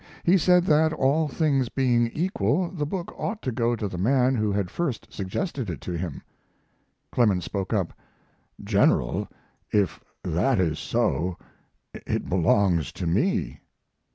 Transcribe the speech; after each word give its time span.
He 0.23 0.35
said 0.35 0.63
that, 0.65 0.93
all 0.93 1.27
things 1.27 1.69
being 1.69 2.07
equal, 2.07 2.69
the 2.71 2.87
book 2.87 3.13
ought 3.19 3.43
to 3.43 3.51
go 3.51 3.75
to 3.75 3.87
the 3.87 3.99
man 3.99 4.33
who 4.33 4.51
had 4.51 4.71
first 4.71 5.13
suggested 5.13 5.69
it 5.69 5.79
to 5.81 5.91
him. 5.91 6.23
Clemens 7.11 7.45
spoke 7.45 7.71
up: 7.71 7.93
"General, 8.63 9.27
if 9.71 9.99
that 10.23 10.59
is 10.59 10.79
so, 10.79 11.37
it 11.93 12.27
belongs 12.27 12.91
to 12.93 13.05
me." 13.05 13.59